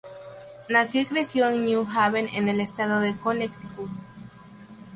Nació 0.67 1.01
y 1.01 1.05
creció 1.05 1.47
en 1.49 1.63
New 1.63 1.85
Haven, 1.93 2.27
en 2.33 2.49
el 2.49 2.59
estado 2.59 3.01
de 3.01 3.15
Connecticut. 3.15 3.91